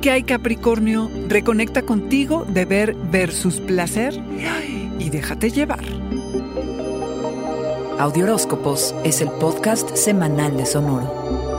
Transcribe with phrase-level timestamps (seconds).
[0.00, 1.10] ¿Qué hay Capricornio?
[1.28, 4.14] Reconecta contigo, deber versus placer
[4.98, 5.84] y déjate llevar.
[7.98, 11.49] Audioróscopos es el podcast semanal de Sonoro.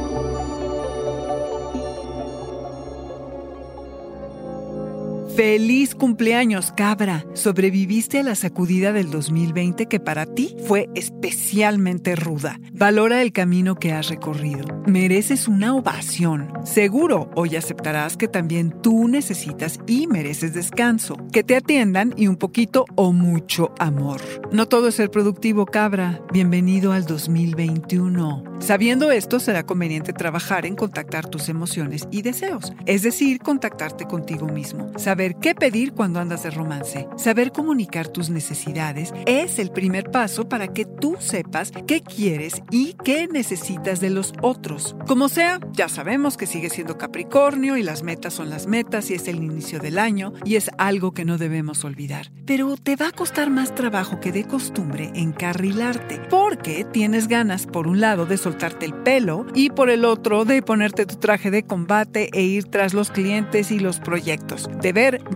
[5.36, 7.26] Feliz cumpleaños, cabra.
[7.34, 12.60] Sobreviviste a la sacudida del 2020 que para ti fue especialmente ruda.
[12.74, 14.84] Valora el camino que has recorrido.
[14.88, 16.52] Mereces una ovación.
[16.66, 21.16] Seguro, hoy aceptarás que también tú necesitas y mereces descanso.
[21.32, 24.20] Que te atiendan y un poquito o mucho amor.
[24.52, 26.22] No todo es ser productivo, cabra.
[26.34, 28.44] Bienvenido al 2021.
[28.60, 34.48] Sabiendo esto, será conveniente trabajar en contactar tus emociones y deseos, es decir, contactarte contigo
[34.48, 34.92] mismo.
[34.98, 37.08] Saber qué pedir cuando andas de romance.
[37.16, 42.94] Saber comunicar tus necesidades es el primer paso para que tú sepas qué quieres y
[43.04, 44.96] qué necesitas de los otros.
[45.08, 49.14] Como sea, ya sabemos que sigue siendo Capricornio y las metas son las metas y
[49.14, 52.32] es el inicio del año y es algo que no debemos olvidar.
[52.46, 57.88] Pero te va a costar más trabajo que de costumbre encarrilarte porque tienes ganas, por
[57.88, 61.64] un lado, de soltarte el pelo y por el otro de ponerte tu traje de
[61.64, 64.70] combate e ir tras los clientes y los proyectos.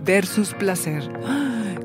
[0.04, 1.02] Versus placer.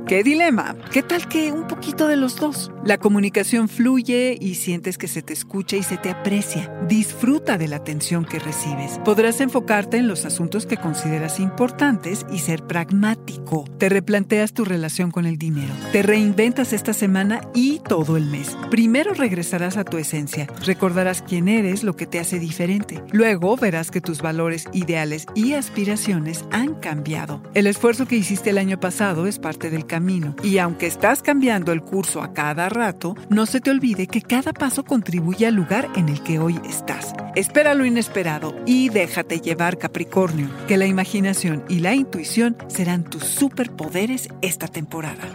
[0.07, 0.75] ¡Qué dilema!
[0.91, 2.71] ¿Qué tal que un poquito de los dos?
[2.83, 6.69] La comunicación fluye y sientes que se te escucha y se te aprecia.
[6.87, 8.99] Disfruta de la atención que recibes.
[9.05, 13.65] Podrás enfocarte en los asuntos que consideras importantes y ser pragmático.
[13.77, 15.73] Te replanteas tu relación con el dinero.
[15.91, 18.57] Te reinventas esta semana y todo el mes.
[18.69, 20.47] Primero regresarás a tu esencia.
[20.65, 23.01] Recordarás quién eres, lo que te hace diferente.
[23.11, 27.41] Luego verás que tus valores, ideales y aspiraciones han cambiado.
[27.53, 31.73] El esfuerzo que hiciste el año pasado es parte del camino y aunque estás cambiando
[31.73, 35.89] el curso a cada rato, no se te olvide que cada paso contribuye al lugar
[35.97, 37.13] en el que hoy estás.
[37.35, 43.25] Espera lo inesperado y déjate llevar Capricornio, que la imaginación y la intuición serán tus
[43.25, 45.27] superpoderes esta temporada.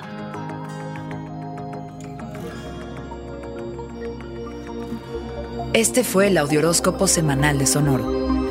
[5.74, 8.25] Este fue el Audioróscopo Semanal de Sonoro.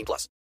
[0.00, 0.39] 18 plus.